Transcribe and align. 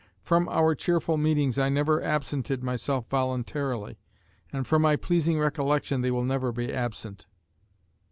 From 0.23 0.49
our 0.49 0.73
cheerful 0.73 1.15
meetings 1.17 1.59
I 1.59 1.69
never 1.69 2.01
absented 2.03 2.63
myself 2.63 3.05
voluntarily, 3.07 3.99
and 4.51 4.65
from 4.65 4.81
my 4.81 4.95
pleasing 4.95 5.37
recollection 5.37 6.01
they 6.01 6.09
will 6.09 6.25
never 6.25 6.51
be 6.51 6.73
absent. 6.73 7.27